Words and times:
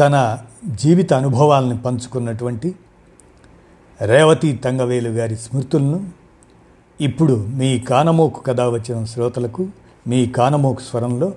తన 0.00 0.38
జీవిత 0.66 1.12
అనుభవాలను 1.12 1.82
పంచుకున్నటువంటి 1.82 2.74
రేవతి 4.00 4.52
తంగవేలు 4.52 5.08
గారి 5.08 5.36
స్మృతులను 5.36 6.10
ఇప్పుడు 7.00 7.46
మీ 7.48 7.78
కానమోకు 7.78 8.40
కథ 8.40 8.60
వచ్చిన 8.60 9.04
శ్రోతలకు 9.04 9.68
మీ 10.06 10.26
కానమోకు 10.26 10.80
స్వరంలో 10.80 11.32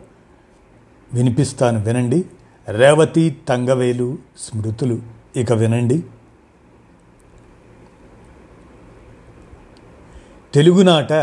వినిపిస్తాను 1.14 1.84
వినండి. 1.84 2.26
రేవతి 2.70 3.38
తంగవేలు 3.50 4.18
స్మృతులు 4.38 5.00
ఇక 5.36 5.54
వినండి. 5.54 6.04
తెలుగునాట 10.54 11.14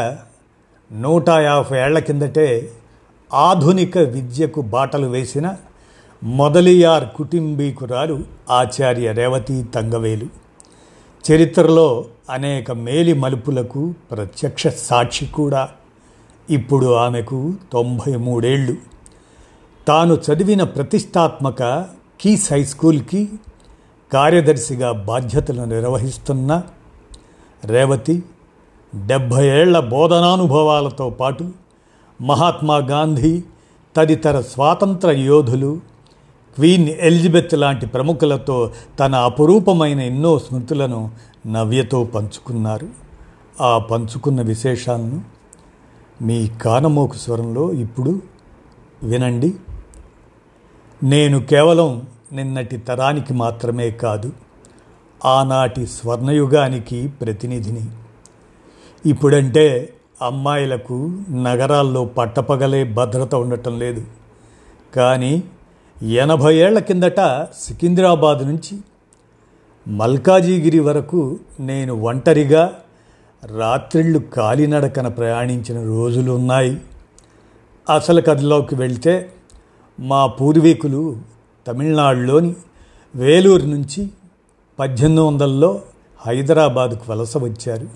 నూట 0.93 1.29
యాభై 1.29 1.79
ఏళ్ళ 1.79 1.99
కిందటే 1.99 2.71
ఆధునిక 3.35 3.99
విద్యకు 3.99 4.61
బాటలు 4.61 5.07
వేసిన 5.07 5.57
మొదలియార్ 6.23 7.05
కుటుంబీకురాలు 7.17 8.25
ఆచార్య 8.51 9.13
రేవతి 9.13 9.63
తంగవేలు. 9.63 10.27
చరిత్రలో 11.25 12.05
అనేక 12.31 12.73
మేలి 12.73 13.13
మలుపులకు 13.13 13.95
ప్రత్యక్ష 14.11 14.67
సాక్షి 14.67 15.27
కూడా. 15.27 15.69
ఇప్పుడు 16.51 16.87
ఆమెకు 16.87 17.53
తొంభై 17.73 18.17
మూడేళ్ళు 18.17 18.77
తాను 19.89 20.15
చదివిన 20.15 20.63
ప్రతిష్టాత్మక 20.63 21.89
కీస్ 22.21 22.53
హై 22.53 22.65
స్కూల్కి 22.65 23.29
కార్యదర్శిగా 24.13 24.93
బాధ్యతలు 24.93 25.63
నిర్వహిస్తున్న 25.63 26.63
రేవతి 27.65 28.23
డెబ్భై 28.97 29.47
ఏళ్ళ 29.47 29.81
బోధనానుభవాలతో 29.81 31.11
పాటు 31.11 31.51
మహాత్మా 32.23 32.77
గాంధీ 32.77 33.43
తదితర 33.97 34.41
స్వాతంత్ర 34.41 35.11
యోధులు 35.11 35.81
క్వీన్ 36.55 36.89
ఎలిజబెత్ 36.89 37.55
లాంటి 37.55 37.87
ప్రముఖులతో 37.87 38.73
తన 39.01 39.15
అపురూపమైన 39.15 40.01
ఎన్నో 40.01 40.39
స్మృతులను 40.39 41.11
నవ్యతో 41.47 42.05
పంచుకున్నారు. 42.05 42.89
ఆ 43.61 43.79
పంచుకున్న 43.79 44.43
విశేషాలను 44.43 45.23
మీ 46.23 46.49
కానమోకు 46.49 47.15
స్వరంలో 47.15 47.73
ఇప్పుడు 47.73 48.23
వినండి. 49.03 49.55
నేను 51.03 51.41
కేవలం 51.41 52.03
నిన్నటి 52.33 52.77
తరానికి 52.77 53.35
మాత్రమే 53.35 53.91
కాదు 53.91 54.33
ఆనాటి 55.25 55.87
స్వర్ణయుగానికి 55.87 57.09
ప్రతినిధిని. 57.09 57.81
ఇప్పుడంటే 59.07 59.93
అమ్మాయిలకు 60.23 61.19
నగరాల్లో 61.31 62.05
పట్టపగలే 62.05 62.85
భద్రత 62.85 63.35
ఉండటం 63.35 63.79
లేదు. 63.79 64.05
కానీ 64.97 65.43
ఎనభై 66.03 66.57
ఏళ్ళ 66.57 66.79
కిందట 66.79 67.21
సికింద్రాబాద్ 67.45 68.47
నుంచి 68.47 68.79
మల్కాజీగిరి 69.89 70.81
వరకు 70.81 71.39
నేను 71.61 71.95
ఒంటరిగా 71.95 72.73
రాత్రిళ్ళు 73.47 74.19
కాలినడకన 74.19 75.09
ప్రయాణించిన 75.09 75.87
రోజులు 75.87 76.33
ఉన్నాయి. 76.33 76.81
అసలు 77.95 78.21
కథలోకి 78.21 78.75
వెళ్తే 78.75 79.31
మా 80.01 80.27
పూర్వీకులు 80.27 81.17
తమిళనాడులోని 81.67 82.57
వేలూరు 83.15 83.67
నుంచి 83.67 84.11
పద్దెనిమిది 84.79 85.23
వందల్లో 85.23 85.83
హైదరాబాదుకు 86.27 87.13
వలస 87.13 87.37
వచ్చారు. 87.37 87.89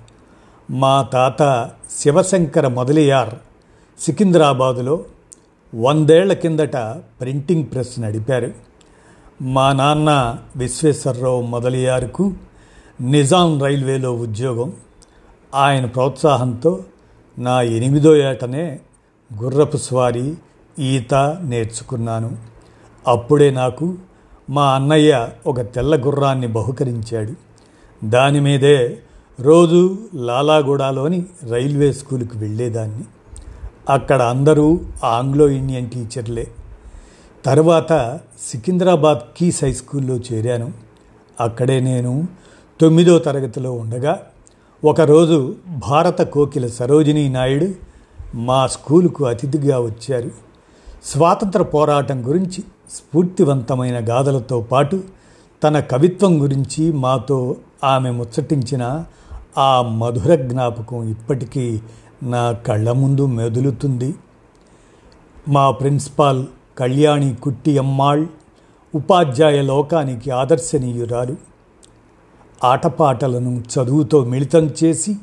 మా 0.70 1.02
తాత 1.02 1.70
శివశంకర 1.98 2.68
మొదలియార్ 2.68 3.34
సికింద్రాబాదులో 4.00 5.04
వందేళ్ళ 5.74 6.32
కిందట 6.32 6.76
ప్రింటింగ్ 7.20 7.64
ప్రెస్ 7.64 8.00
నడిపారు. 8.00 8.50
మా 9.42 9.72
నాన్న 9.72 10.38
విశ్వేశ్వరరావు 10.56 11.42
మొదలయ్యారుకు 11.42 12.32
నిజాం 13.00 13.62
రైల్వేలో 13.62 14.14
ఉద్యోగం. 14.14 14.72
ఆయన 15.54 15.84
ప్రోత్సాహంతో 15.84 16.84
నా 17.38 17.62
ఎనిమిదో 17.62 18.16
ఏటనే 18.16 18.80
గుర్రపు 19.42 19.76
స్వారీ 19.76 20.34
ఈత 20.78 21.14
నేర్చుకున్నాను. 21.40 22.36
అప్పుడే 23.08 23.50
నాకు 23.50 23.94
మా 24.50 24.74
అన్నయ్య 24.74 25.28
ఒక 25.46 25.60
తెల్ల 25.60 25.96
గుర్రాన్ని 25.96 26.46
బహుకరించాడు. 26.46 27.32
దాని 28.04 28.40
మీదే 28.40 28.98
రోజు 29.40 29.98
లాలాగూడలోని 30.14 31.24
రైల్వే 31.50 31.92
స్కూల్కి 31.92 32.38
వెళ్ళేదాన్ని. 32.38 33.04
అక్కడ 33.90 34.22
అందరూ 34.22 34.80
ఆంగ్లో 35.04 35.48
ఇండియన్ 35.48 35.90
టీచర్లే. 35.90 36.48
తర్వాత 37.44 38.20
సికింద్రాబాద్ 38.50 39.18
కీస్ 39.36 39.64
హై 39.64 39.72
స్కూల్లో 39.72 40.16
చేరాను. 40.16 40.72
అక్కడే 41.40 41.80
నేను 41.80 42.28
తొమ్మిదో 42.80 43.18
తరగతిలో 43.18 43.72
ఉండగా 43.72 44.22
ఒకరోజు 44.84 45.54
భారత 45.90 46.22
కోకిల 46.22 46.66
సరోజినీ 46.66 47.28
నాయుడు 47.28 47.68
మా 48.36 48.66
స్కూలుకు 48.66 49.24
అతిథిగా 49.24 49.80
వచ్చారు. 49.80 50.30
స్వాతంత్ర 51.04 51.62
పోరాటం 51.62 52.28
గురించి 52.28 52.64
స్ఫూర్తివంతమైన 52.90 54.08
గాథలతో 54.08 54.60
పాటు 54.60 55.02
తన 55.62 55.80
కవిత్వం 55.80 56.42
గురించి 56.42 56.92
మాతో 56.92 57.56
ఆమె 57.84 58.10
ముచ్చటించిన 58.10 59.04
ఆ 59.58 59.82
మధుర 59.82 60.34
జ్ఞాపకం 60.34 61.08
ఇప్పటికీ 61.08 61.80
నా 62.22 62.52
కళ్ళ 62.52 62.92
ముందు 62.92 63.26
మెదులుతుంది. 63.26 64.14
మా 65.48 65.70
ప్రిన్సిపాల్ 65.70 66.46
కళ్యాణి 66.78 67.34
కుట్టి 67.34 67.78
అమ్మాళ్ 67.78 68.26
ఉపాధ్యాయ 68.94 69.62
లోకానికి 69.62 70.30
ఆదర్శనీయురాలు. 70.30 71.36
ఆటపాటలను 72.64 73.64
చదువుతో 73.74 74.24
మిళితం 74.24 74.70
చేసి 74.84 75.16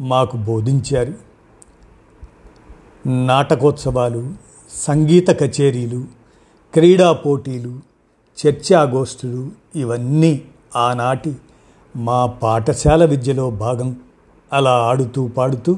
మాకు 0.00 0.36
బోధించారు. 0.36 1.14
నాటకోత్సవాలు 3.08 4.32
సంగీత 4.74 5.28
కచేరీలు 5.30 6.04
క్రీడా 6.74 7.12
పోటీలు 7.12 7.80
చర్చాగోష్ఠులు 8.46 9.50
ఇవన్నీ 9.76 10.42
ఆనాటి 10.76 11.36
మా 11.96 12.26
పాఠశాల 12.26 13.04
విద్యలో 13.04 13.50
భాగం. 13.50 13.96
అలా 14.52 14.70
ఆడుతూ 14.70 15.28
పాడుతూ 15.28 15.76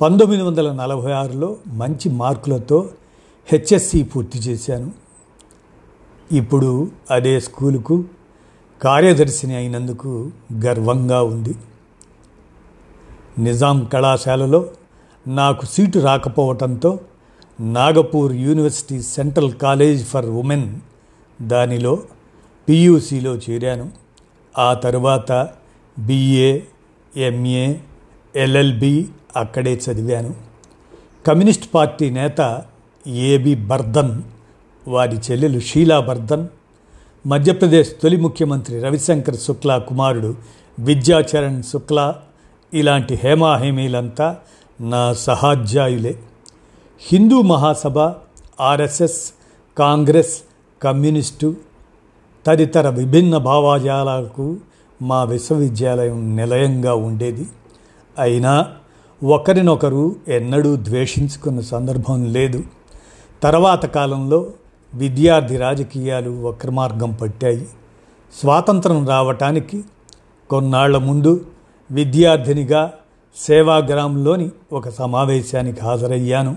పంతొమ్మిది 0.00 0.42
వందల 0.42 0.72
నలభై 0.72 1.12
ఆరులో 1.12 1.56
మంచి 1.66 2.08
మార్కులతో 2.08 2.88
హెచ్ఎస్సి 3.46 4.02
పూర్తి 4.02 4.38
చేశాను. 4.38 4.92
ఇప్పుడు 6.32 6.90
అదే 7.10 7.40
స్కూలుకు 7.40 8.04
కార్యదర్శిని 8.82 9.54
అయినందుకు 9.54 10.30
గర్వంగా 10.64 11.22
ఉంది. 11.22 11.54
నిజాం 13.38 13.84
కళాశాలలో 13.84 14.66
నాకు 15.26 15.66
seat 15.66 15.98
రాకపోవటంతో 15.98 16.98
Nagpur 17.60 18.32
university 18.32 19.02
central 19.02 19.52
college 19.52 20.04
for 20.04 20.26
women 20.26 20.80
దానిలో 21.42 21.98
పియూసిలో 22.68 23.36
చేరాను. 23.36 23.90
ఆ 24.58 24.74
తరువాత 24.74 25.48
బిఏ 25.98 26.60
ఎంఏ 27.16 27.74
ఎల్ఎల్బి 28.36 29.08
అక్కడే 29.36 29.80
చదివాను. 29.90 30.34
కమ్యూనిస్ట్ 31.26 31.74
పార్టీ 31.74 32.10
నేత 32.10 32.62
ఏబి 33.06 33.54
బర్ధన్ 33.54 34.22
వారి 34.88 35.16
చెల్లెలు 35.16 35.60
షీలా 35.60 36.00
బర్ధన్ 36.00 36.48
మధ్యప్రదేశ్ 37.26 37.90
తొలి 38.02 38.16
ముఖ్యమంత్రి 38.16 38.80
రవిశంకర్ 38.80 39.36
శుక్లా 39.36 39.78
కుమారుడు 39.78 40.34
విద్యాచరణ్ 40.78 41.62
శుక్లా 41.62 42.20
ఇలాంటి 42.74 43.14
హేమాహేమీలంతా 43.14 44.36
నా 44.80 45.12
సహాధ్యాయులే. 45.12 46.18
హిందూ 47.08 47.42
మహాసభ 47.42 47.98
ఆర్ఎస్ఎస్ 48.60 49.32
కాంగ్రెస్ 49.78 50.38
కమ్యూనిస్టు 50.82 51.56
తదితర 52.46 52.88
విభిన్న 52.88 53.36
భావాజాలకు 53.36 54.56
మా 55.02 55.24
విశ్వవిద్యాలయం 55.24 56.36
నిలయంగా 56.36 56.94
ఉండేది. 56.94 57.46
అయినా 58.18 58.66
ఒకరినొకరు 59.22 60.16
ఎన్నడూ 60.28 60.76
ద్వేషించుకున్న 60.76 61.60
సందర్భం 61.60 62.24
లేదు. 62.24 62.64
తర్వాత 63.42 63.86
కాలంలో 63.86 64.46
విద్యార్థి 64.94 65.56
రాజకీయాలు 65.56 66.42
వక్రమార్గం 66.42 67.10
పట్టాయి. 67.10 67.68
స్వాతంత్రం 68.40 69.08
రావటానికి 69.08 69.84
కొన్నాళ్ళ 70.50 70.96
ముందు 70.96 71.46
విద్యార్థినిగా 71.90 72.92
సేవాగ్రామంలోని 73.36 74.50
ఒక 74.72 74.88
సమావేశానికి 74.88 75.80
హాజరయ్యాను. 75.80 76.56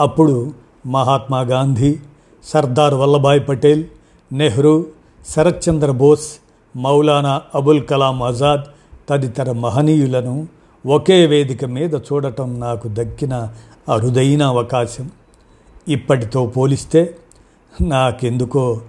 అప్పుడు 0.00 0.52
మహాత్మా 0.86 1.40
గాంధీ 1.40 1.98
సర్దార్ 2.44 2.94
వల్లభాయ్ 2.94 3.48
పటేల్ 3.48 3.84
నెహ్రూ 4.32 4.86
శరత్చంద్ర 5.28 5.90
బోస్ 5.90 6.28
మౌలానా 6.76 7.42
అబుల్ 7.54 7.82
కలాం 7.86 8.22
ఆజాద్ 8.22 8.60
తదితర 9.08 9.52
మహనీయులను 9.52 10.46
ఒకే 10.86 11.26
వేదిక 11.26 11.64
మీద 11.64 11.94
చూడటం 11.94 12.60
నాకు 12.60 12.88
దక్కిన 12.88 13.48
అరుదైన 13.88 14.42
అవకాశం. 14.42 15.10
ఇప్పటితో 15.88 16.46
పోలిస్తే 16.46 17.16
నాకెందుకో 17.80 18.80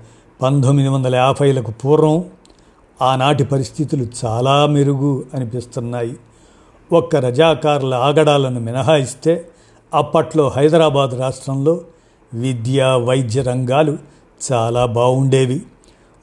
పంతొమ్మిది 0.42 0.89
వందల 0.89 1.15
యాభైలకు 1.15 1.71
పూర్వం 1.71 2.25
ఆనాటి 3.01 3.44
పరిస్థితులు 3.44 4.07
చాలా 4.25 4.65
మెరుగు 4.65 5.25
అనిపిస్తున్నాయి. 5.33 6.15
ఒక్క 6.92 7.15
రజాకారుల 7.15 7.94
ఆగడాలను 7.94 8.59
మినహాయిస్తే 8.59 9.45
అప్పట్లో 9.94 10.50
హైదరాబాద్ 10.50 11.12
రాష్ట్రంలో 11.19 11.81
విద్య 12.33 13.01
వైద్య 13.03 13.42
రంగాలు 13.42 13.97
చాలా 14.51 14.86
బాగుండేవి. 14.86 15.62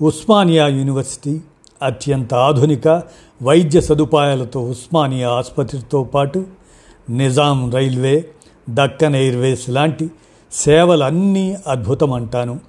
ఉస్మానియా 0.03 0.67
యూనివర్సిటీ 0.69 1.41
అత్యంత 1.83 2.35
ఆధునిక 2.35 2.89
వైద్య 3.43 3.81
సదుపాయాలతో 3.81 4.61
ఉస్మానియా 4.61 5.31
ఆసుపత్రితో 5.31 6.05
పాటు 6.05 6.45
నిజాం 7.11 7.71
రైల్వే 7.71 8.25
దక్కన్ 8.71 9.17
ఎయిర్వేస్ 9.17 9.71
లాంటి 9.71 10.11
సేవలన్నీ 10.53 11.57
అద్భుతం 11.67 12.13
అంటాను 12.13 12.61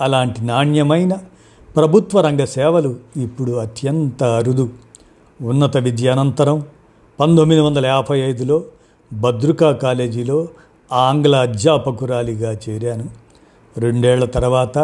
అలాంటి 0.00 0.44
నాణ్యమైన 0.44 1.18
ప్రభుత్వ 1.76 2.20
రంగ 2.20 2.44
సేవలు 2.44 2.96
ఇప్పుడు 3.16 3.52
అత్యంత 3.52 4.24
అరుదు. 4.24 4.70
ఉన్నత 5.42 5.76
విద్య 5.76 6.10
అనంతరం 6.10 6.62
పంతొమ్మిది 7.20 7.60
వందల 7.60 7.86
యాభై 7.86 8.20
ఐదులో 8.20 8.62
భద్రుకా 9.12 9.72
కాలేజీలో 9.72 10.48
ఆంగ్ల 10.92 11.36
అధ్యాపకురాలిగా 11.36 12.58
చేరాను. 12.68 13.08
రెండేళ్ళ 13.78 14.24
తర్వాత 14.24 14.78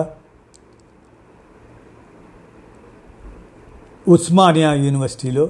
ఉస్మానియా 4.08 4.72
యూనివర్సిటీలో 4.72 5.48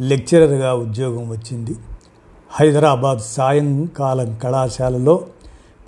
లెక్చరర్గా 0.00 0.74
ఉద్యోగం 0.74 1.30
వచ్చింది. 1.30 1.76
హైదరాబాద్ 2.50 3.18
సాయంకాలం 3.18 4.34
కళాశాలలో 4.42 5.26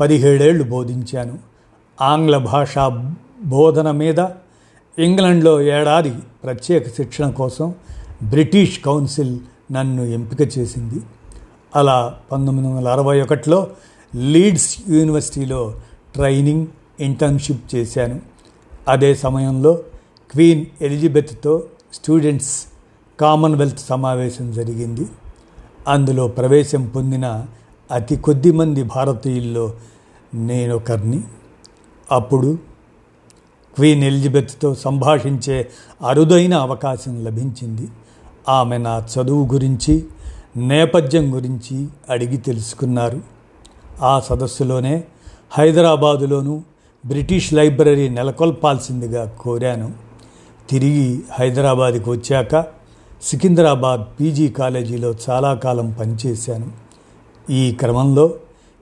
పదిహేడేళ్ళు 0.01 0.65
బోధించాను. 0.65 1.39
ఆంగ్ల 2.01 2.37
భాషా 2.37 3.15
బోధన 3.45 3.91
మీద 3.91 4.19
ఇంగ్లండ్లో 4.99 5.61
ఏడాది 5.61 6.15
ప్రత్యేక 6.45 6.89
శిక్షణ 6.89 7.31
కోసం 7.31 7.75
బ్రిటిష్ 8.23 8.81
కౌన్సిల్ 8.81 9.39
నన్ను 9.73 10.03
ఎంపిక 10.03 10.59
చేసింది. 10.59 11.01
అలా 11.77 12.19
పంతొమ్మిది 12.33 12.69
వందల 12.69 12.89
అరవై 12.89 13.21
ఒకటిలో 13.21 13.69
లీడ్స్ 14.17 14.77
యూనివర్సిటీలో 14.89 15.75
ట్రైనింగ్ 16.15 16.67
ఇంటర్న్షిప్ 17.01 17.75
చేశాను. 17.75 18.21
అదే 18.89 19.15
సమయంలో 19.15 19.79
క్వీన్ 20.31 20.67
ఎలిజబెత్తో 20.81 21.63
స్టూడెంట్స్ 21.93 22.65
కామన్వెల్త్ 23.21 23.79
సమావేశం 23.79 24.53
జరిగింది. 24.53 25.07
అందులో 25.89 26.29
ప్రవేశం 26.29 26.87
పొందిన 26.87 27.47
అతి 27.93 28.17
కొద్ది 28.17 28.53
మంది 28.53 28.83
భారతీయుల్లో 28.83 29.73
నేనొకరిని. 30.35 31.25
అప్పుడు 32.13 32.59
క్వీన్ 33.75 34.05
ఎలిజబెత్తో 34.05 34.75
సంభాషించే 34.75 35.69
అరుదైన 36.07 36.55
అవకాశం 36.55 37.25
లభించింది. 37.25 37.89
ఆమె 38.49 38.79
నా 38.79 38.99
చదువు 38.99 39.53
గురించి 39.53 40.05
నేపథ్యం 40.57 41.35
గురించి 41.35 41.89
అడిగి 42.11 42.37
తెలుసుకున్నారు. 42.37 43.21
ఆ 44.03 44.21
సదస్సులోనే 44.21 45.05
హైదరాబాదులోనూ 45.51 46.63
బ్రిటిష్ 47.07 47.55
లైబ్రరీ 47.55 48.09
నెలకొల్పాల్సిందిగా 48.09 49.37
కోరాను. 49.41 50.08
తిరిగి 50.69 51.23
హైదరాబాద్కి 51.39 52.11
వచ్చాక 52.11 52.67
సికింద్రాబాద్ 53.23 54.21
పీజీ 54.21 54.49
కాలేజీలో 54.49 55.15
చాలా 55.31 55.55
కాలం 55.55 55.97
పనిచేశాను. 56.01 56.67
ఈ 57.53 57.73
క్రమంలో 57.73 58.35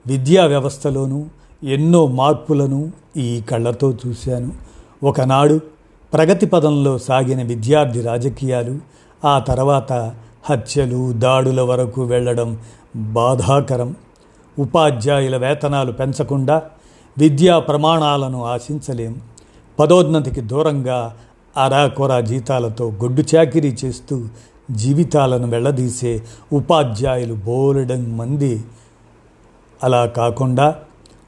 విద్యా 0.07 0.45
వ్యవస్థలోనూ 0.45 1.25
ఎన్నో 1.63 2.07
మార్పులను 2.07 2.91
ఈ 3.17 3.41
కళ్ళతో 3.41 3.93
చూశాను. 4.07 4.51
ఒకనాడు 5.03 5.59
ప్రగతి 6.13 6.45
పదంలో 6.45 6.97
సాగిన 6.97 7.43
విద్యార్థి 7.43 8.01
రాజకీయాలు 8.01 8.79
ఆ 9.25 9.39
తర్వాత 9.39 9.93
హత్యలు 10.43 11.11
దాడుల 11.11 11.61
వరకు 11.61 12.03
వెళ్ళడం 12.03 12.57
బాధాకరం. 12.95 13.95
ఉపాధ్యాయుల 14.59 15.37
వేతనాలు 15.37 15.91
పెంచకుండా 15.91 16.61
విద్యా 17.17 17.59
ప్రమాణాలను 17.59 18.45
ఆశించలేం. 18.45 19.21
పదోన్నతికి 19.79 20.41
దూరంగా 20.41 21.15
అరాకొర 21.57 22.19
జీతాలతో 22.19 22.91
గొడ్డు 22.91 23.23
చాకిరీ 23.35 23.75
చేస్తూ 23.85 24.25
జీవితాలను 24.71 25.47
వెళ్ళదీసే 25.47 26.21
ఉపాధ్యాయులు 26.53 27.33
బోలెడం 27.33 28.17
మంది. 28.17 28.63
అలా 29.83 30.05
కాకుండా 30.05 30.75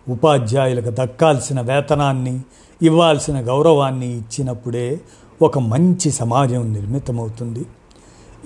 ఉపాధ్యాయులకు 0.10 0.90
దక్కాల్సిన 0.90 1.62
వేతనాన్ని 1.62 2.42
ఇవ్వాల్సిన 2.82 3.48
గౌరవాన్ని 3.48 4.18
ఇచ్చినప్పుడే 4.18 5.00
ఒక 5.42 5.60
మంచి 5.60 6.12
సమాజం 6.12 6.74
నిర్మితమవుతుంది. 6.74 7.66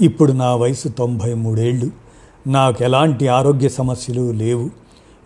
ఇప్పుడు 0.01 0.31
నా 0.31 0.55
వయసు 0.55 0.87
తొంభై 0.87 1.33
మూడేళ్ళు. 1.33 1.89
నాకు 2.47 2.83
ఎలాంటి 2.83 3.27
ఆరోగ్య 3.27 3.69
సమస్యలు 3.69 4.31
లేవు. 4.31 4.69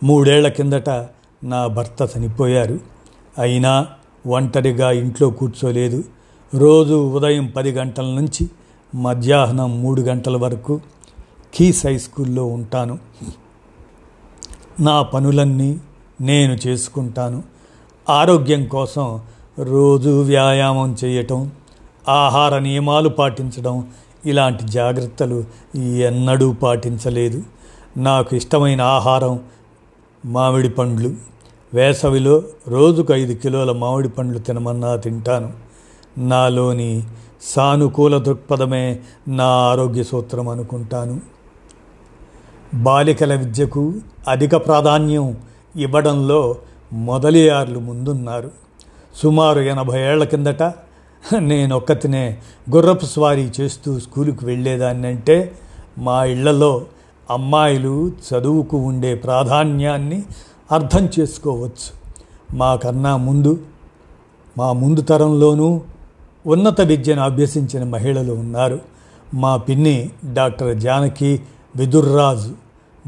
మూడేళ్ళ 0.03 0.47
కిందట 0.47 0.89
నా 1.43 1.67
భర్త 1.67 2.17
చనిపోయారు. 2.17 2.79
అయినా 3.39 3.87
ఒంటరిగా 4.27 4.91
ఇంట్లో 4.91 5.29
కూర్చోలేదు. 5.29 6.03
రోజు 6.55 7.11
ఉదయం 7.15 7.53
పది 7.55 7.71
గంటల 7.71 8.05
నుంచి 8.05 8.49
మధ్యాహ్నం 8.95 9.81
మూడు 9.81 10.01
గంటల 10.01 10.37
వరకు 10.37 10.81
కీస్ 11.55 11.85
హై 11.85 11.97
స్కూల్లో 11.97 12.45
ఉంటాను. 12.45 12.99
నా 14.79 15.01
పనులన్నీ 15.01 15.79
నేను 16.21 16.53
చేసుకుంటాను. 16.67 17.43
ఆరోగ్యం 18.09 18.65
కోసం 18.65 19.19
రోజు 19.59 20.21
వ్యాయామం 20.21 20.95
చేయటం 21.05 21.51
ఆహార 22.09 22.59
నియమాలు 22.59 23.09
పాటించడం 23.09 23.87
ఇలాంటి 24.25 24.65
జాగ్రత్తలు 24.65 25.43
ఎన్నడూ 25.77 26.53
పాటించలేదు. 26.53 27.43
నాకు 27.97 28.35
ఇష్టమైన 28.35 28.81
ఆహారం 28.81 29.39
మామిడి 30.25 30.69
పండ్లు. 30.69 31.13
వేసవిలో 31.73 32.43
రోజుకు 32.67 33.13
ఐదు 33.13 33.33
కిలోల 33.33 33.71
మామిడి 33.71 34.09
పండ్లు 34.09 34.39
తినమన్నా 34.39 34.95
తింటాను. 34.95 35.66
నాలోని 36.17 37.03
సానుకూల 37.41 38.17
దృక్పథమే 38.17 38.99
నా 39.27 39.45
ఆరోగ్య 39.45 40.03
సూత్రం 40.03 40.49
అనుకుంటాను. 40.49 41.19
బాలికల 42.73 43.35
విద్యకు 43.35 43.93
అధిక 44.27 44.55
ప్రాధాన్యం 44.55 45.37
ఇవ్వడంలో 45.75 46.55
మొదలియార్లు 46.93 47.79
ముందున్నారు. 47.79 48.51
సుమారు 49.15 49.59
ఎనభై 49.59 49.99
ఏళ్ళ 49.99 50.23
కిందట 50.23 50.63
నేనొక్కతినే 51.39 52.37
గుర్రపు 52.75 53.05
స్వారీ 53.05 53.51
చేస్తూ 53.61 53.99
స్కూలుకు 53.99 54.45
వెళ్ళేదాన్ని 54.45 55.07
అంటే 55.07 55.55
మా 55.97 56.23
ఇళ్ళలో 56.23 56.85
అమ్మాయిలు 57.31 58.09
చదువుకు 58.09 58.77
ఉండే 58.77 59.15
ప్రాధాన్యాన్ని 59.15 60.23
అర్థం 60.71 61.09
చేసుకోవచ్చు. 61.19 61.97
మాకన్నా 62.57 63.17
ముందు 63.17 63.61
మా 64.57 64.71
ముందు 64.71 65.01
తరంలోనూ 65.01 65.81
ఉన్నత 66.47 66.81
విద్యను 66.81 67.21
అభ్యసించిన 67.21 67.83
మహిళలు 67.83 68.33
ఉన్నారు. 68.33 68.79
మా 69.33 69.57
పిన్ని 69.57 70.09
డాక్టర్ 70.33 70.77
జానకి 70.77 71.41
విదుర్రాజు 71.75 72.51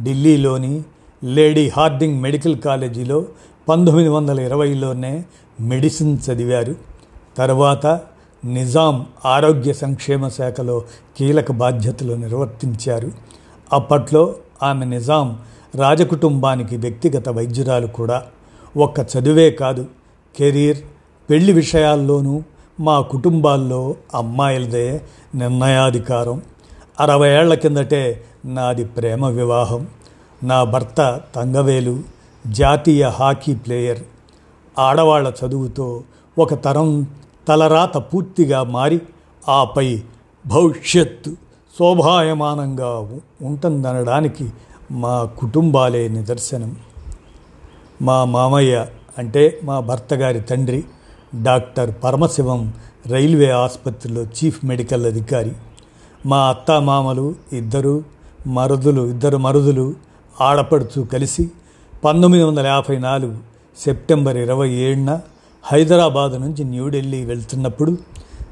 ఢిల్లీలోని 0.03 0.83
లేడీ 1.23 1.69
హార్డింగ్ 1.69 2.21
మెడికల్ 2.21 2.57
కాలేజీలో 2.57 3.25
పంతొమ్మిది 3.69 4.09
వందల 4.09 4.39
ఇరవైలోనే 4.39 5.25
మెడిసిన్ 5.59 6.17
చదివారు. 6.17 6.75
తర్వాత 7.37 7.85
నిజాం 8.45 9.05
ఆరోగ్య 9.25 9.73
సంక్షేమ 9.73 10.27
శాఖలో 10.27 10.83
కీలక 11.17 11.51
బాధ్యతలు 11.51 12.13
నిర్వర్తించారు. 12.13 13.11
అప్పట్లో 13.73 14.35
ఆమె 14.63 14.85
నిజాం 14.85 15.39
రాజకుటుంబానికి 15.75 16.77
వ్యక్తిగత 16.77 17.29
వైద్యురాలు 17.29 17.87
కూడా. 17.87 18.23
ఒక్క 18.77 18.99
చదువే 18.99 19.51
కాదు 19.51 19.85
కెరీర్ 20.37 20.77
పెళ్ళి 21.29 21.53
విషయాల్లోనూ 21.53 22.43
మా 22.79 23.01
కుటుంబాల్లో 23.01 23.95
అమ్మాయిలదే 24.15 25.01
నిర్ణయాధికారం. 25.35 26.41
అరవై 26.99 27.29
ఏళ్ళ 27.29 27.53
కిందటే 27.53 28.23
నాది 28.45 28.85
ప్రేమ 28.85 29.25
వివాహం. 29.25 29.87
నా 30.43 30.63
భర్త 30.63 31.21
తంగవేలు 31.35 31.99
జాతీయ 32.47 33.07
హాకీ 33.07 33.55
ప్లేయర్. 33.55 33.99
ఆడవాళ్ళ 34.79 35.33
చదువుతో 35.45 36.03
ఒక 36.37 36.53
తరం 36.53 37.07
తలరాత 37.47 37.97
పూర్తిగా 37.97 38.63
మారి 38.63 39.01
ఆపై 39.49 40.01
భవిష్యత్తు 40.47 41.31
శోభాయమానంగా 41.79 43.19
ఉంటుందనడానికి 43.41 44.49
మా 44.91 45.23
కుటుంబాలే 45.23 46.07
నిదర్శనం. 46.07 46.75
మా 48.01 48.25
మామయ్య 48.25 48.85
అంటే 49.17 49.59
మా 49.63 49.79
భర్త 49.79 50.13
గారి 50.13 50.41
తండ్రి 50.41 50.83
డాక్టర్ 51.35 51.93
పరమశివం 52.03 52.73
రైల్వే 53.07 53.49
ఆసుపత్రిలో 53.49 54.23
చీఫ్ 54.23 54.65
మెడికల్ 54.65 55.05
అధికారి. 55.05 55.51
మా 56.25 56.37
అత్త 56.37 56.71
మామలు 56.71 57.35
ఇద్దరు 57.53 58.03
మరుదులు 58.47 59.01
ఇద్దరు 59.01 59.37
మరుదులు 59.37 59.93
ఆడపడుచు 60.41 61.01
కలిసి 61.01 61.51
పంతొమ్మిది 62.05 62.43
వందల 62.43 62.65
యాభై 62.67 62.99
నాలుగు 62.99 63.37
సెప్టెంబర్ 63.77 64.37
ఇరవై 64.37 64.69
ఏడున 64.69 65.19
హైదరాబాద్ 65.63 66.41
నుంచి 66.41 66.63
న్యూఢిల్లీ 66.63 67.25
వెళ్తున్నప్పుడు 67.25 67.97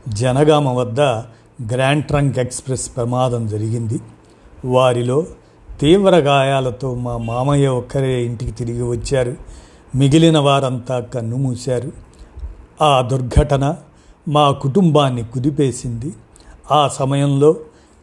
జనగామ 0.08 0.70
వద్ద 0.70 1.00
గ్రాండ్ 1.74 2.06
ట్రంక్ 2.06 2.40
ఎక్స్ప్రెస్ 2.40 2.96
ప్రమాదం 2.96 3.48
జరిగింది. 3.48 4.00
వారిలో 4.66 5.26
తీవ్ర 5.80 6.16
గాయాలతో 6.16 6.96
మా 6.96 7.18
మామయ్య 7.18 7.68
ఒక్కరే 7.68 8.26
ఇంటికి 8.26 8.52
తిరిగి 8.52 8.84
వచ్చారు. 8.84 9.36
మిగిలిన 9.96 10.38
వారంతా 10.38 11.00
కన్ను 11.00 11.38
మూశారు. 11.38 12.07
ఆ 12.82 13.02
దుర్ఘటన 13.02 13.76
మా 14.28 14.52
కుటుంబాన్ని 14.52 15.24
కుదిపేసింది. 15.24 16.14
ఆ 16.72 16.88
సమయంలో 16.88 17.56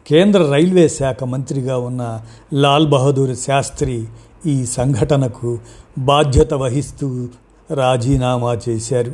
కేంద్ర 0.07 0.51
రైల్వే 0.51 0.89
శాఖ 0.89 1.23
మంత్రిగా 1.23 1.77
ఉన్న 1.77 2.21
లాల్ 2.53 2.87
బహదూర్ 2.87 3.35
శాస్త్రి 3.35 4.05
ఈ 4.45 4.65
సంఘటనకు 4.65 5.59
బాధ్యత 5.97 6.53
వహిస్తూ 6.53 7.27
రాజీనామా 7.73 8.57
చేశారు. 8.69 9.11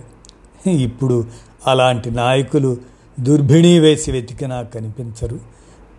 ఇప్పుడు 0.69 1.25
అలాంటి 1.67 2.11
నాయకులు 2.11 2.77
దుర్భిణీ 3.19 3.79
వేసి 3.79 4.11
వెతికినా 4.11 4.61
కనిపించరు. 4.61 5.39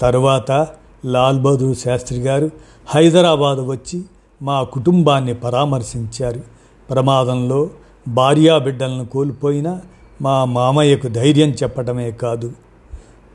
తరువాత 0.01 0.67
లాల్ 1.05 1.41
బహదూర్ 1.41 1.77
శాస్త్రి 1.77 2.21
గారు 2.21 2.51
హైదరాబాద్ 2.87 3.59
వచ్చి 3.59 4.03
మా 4.43 4.63
కుటుంబాన్ని 4.63 5.35
పరామర్శించారు. 5.35 6.41
ప్రమాదంలో 6.91 7.71
భార్యాబిడ్డలను 8.09 9.07
కోల్పోయిన 9.07 9.81
మా 10.23 10.45
మామయ్యకు 10.45 11.09
ధైర్యం 11.09 11.49
చెప్పటమే 11.49 12.11
కాదు 12.11 12.53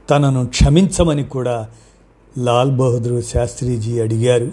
తనను 0.10 0.48
క్షమించమని 0.48 1.24
కూడా 1.24 1.70
లాల్ 2.38 2.72
బహదూర్ 2.72 3.24
శాస్త్రిజీ 3.24 4.00
అడిగారు. 4.00 4.52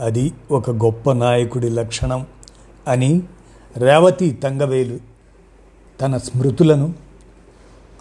అది 0.00 0.32
ఒక 0.50 0.70
గొప్ప 0.70 1.12
నాయకుడి 1.12 1.68
లక్షణం 1.68 2.26
అని 2.88 3.22
రేవతి 3.76 4.30
తంగవేలు 4.30 4.98
తన 6.00 6.16
స్మృతులను 6.16 6.94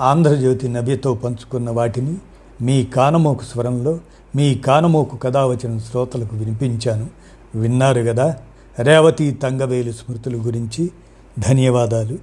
ఆంధ్రజ్యోతి 0.01 0.67
నవ్యతో 0.67 1.13
పంచుకున్న 1.13 1.69
వాటిని 1.69 2.15
మీ 2.61 2.85
కానమోకు 2.85 3.43
స్వరంలో 3.43 3.99
మీ 4.35 4.55
కానమోకు 4.55 5.17
కథావచన 5.17 5.77
శ్రోతలకు 5.77 6.35
వినిపించాను. 6.35 7.07
విన్నారు 7.55 8.01
కదా 8.01 8.37
రేవతి 8.79 9.31
తంగవేలు 9.31 9.91
స్మృతుల 9.91 10.35
గురించి 10.35 10.91
ధన్యవాదాలు. 11.37 12.17